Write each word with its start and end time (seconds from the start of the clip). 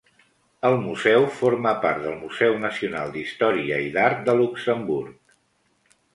El 0.69 0.77
museu 0.85 1.27
forma 1.41 1.73
part 1.83 2.01
del 2.05 2.15
Museu 2.21 2.57
Nacional 2.65 3.13
d'Història 3.19 3.79
i 3.91 3.93
d'Art 3.99 4.27
de 4.31 4.37
Luxemburg. 4.43 5.39